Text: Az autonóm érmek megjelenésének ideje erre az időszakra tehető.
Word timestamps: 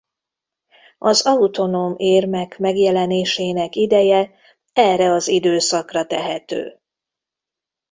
Az 0.97 1.25
autonóm 1.27 1.93
érmek 1.97 2.59
megjelenésének 2.59 3.75
ideje 3.75 4.31
erre 4.73 5.11
az 5.11 5.27
időszakra 5.27 6.05
tehető. 6.05 6.79